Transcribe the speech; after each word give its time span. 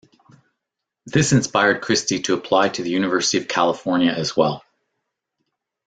This 1.05 1.31
inspired 1.31 1.83
Christy 1.83 2.23
to 2.23 2.33
apply 2.33 2.69
to 2.69 2.81
the 2.81 2.89
University 2.89 3.37
of 3.37 3.47
California 3.47 4.09
as 4.11 4.35
well. 4.35 4.63